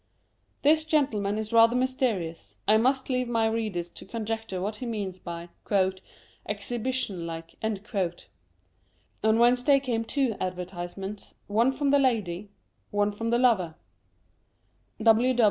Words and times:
This 0.63 0.83
gentleman 0.83 1.37
is 1.37 1.53
rather 1.53 1.75
mysterious: 1.75 2.57
I 2.67 2.77
must 2.77 3.07
leave 3.07 3.29
my 3.29 3.45
readers 3.47 3.91
to 3.91 4.03
conjecture 4.03 4.59
what 4.59 4.77
he 4.77 4.87
means 4.87 5.19
by" 5.19 5.49
Exhibition 6.49 7.27
like." 7.27 7.55
On 9.23 9.37
Wednesday 9.37 9.79
came 9.79 10.03
two 10.03 10.33
adver 10.39 10.65
tisements, 10.65 11.35
one 11.45 11.71
from 11.71 11.91
the 11.91 11.99
lady— 11.99 12.49
one 12.89 13.11
from 13.11 13.29
the 13.29 13.37
lover. 13.37 13.75